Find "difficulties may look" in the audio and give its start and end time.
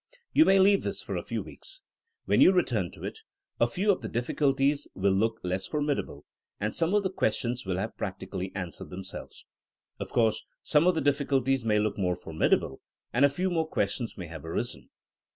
11.01-11.99